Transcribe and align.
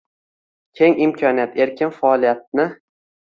Keng 0.79 0.95
imkoniyat, 1.07 1.53
erkin 1.67 1.93
faoliyatng 1.99 2.67